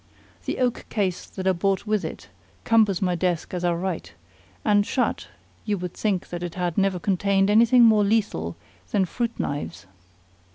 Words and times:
The 0.45 0.57
oak 0.57 0.87
case 0.89 1.27
that 1.27 1.45
I 1.45 1.51
bought 1.51 1.85
with 1.85 2.03
it 2.03 2.27
cumbers 2.63 3.03
my 3.03 3.13
desk 3.13 3.53
as 3.53 3.63
I 3.63 3.71
write, 3.73 4.13
and, 4.65 4.83
shut, 4.83 5.27
you 5.63 5.77
would 5.77 5.93
think 5.93 6.29
that 6.29 6.41
it 6.41 6.55
had 6.55 6.75
never 6.75 6.97
contained 6.97 7.51
anything 7.51 7.83
more 7.83 8.03
lethal 8.03 8.55
than 8.89 9.05
fruit 9.05 9.39
knives. 9.39 9.85